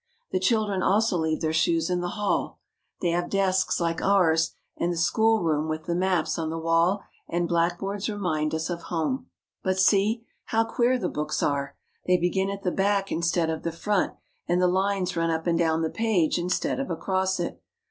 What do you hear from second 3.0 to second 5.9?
They have desks like ours, and the schoolroom with